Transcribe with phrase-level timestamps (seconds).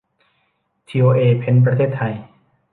[0.87, 2.13] ทีโอเอ เพ้นท์ ประเทศไทย